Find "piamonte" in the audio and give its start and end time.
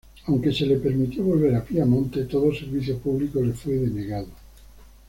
1.63-2.23